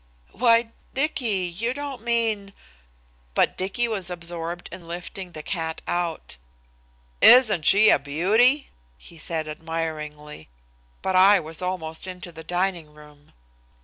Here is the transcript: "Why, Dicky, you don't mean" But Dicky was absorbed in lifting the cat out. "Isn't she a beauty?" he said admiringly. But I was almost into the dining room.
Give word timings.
"Why, 0.31 0.71
Dicky, 0.95 1.45
you 1.45 1.75
don't 1.75 2.01
mean" 2.01 2.53
But 3.35 3.55
Dicky 3.55 3.87
was 3.87 4.09
absorbed 4.09 4.67
in 4.71 4.87
lifting 4.87 5.33
the 5.33 5.43
cat 5.43 5.83
out. 5.87 6.37
"Isn't 7.21 7.65
she 7.67 7.91
a 7.91 7.99
beauty?" 7.99 8.71
he 8.97 9.19
said 9.19 9.47
admiringly. 9.47 10.49
But 11.03 11.15
I 11.15 11.39
was 11.39 11.61
almost 11.61 12.07
into 12.07 12.31
the 12.31 12.43
dining 12.43 12.95
room. 12.95 13.33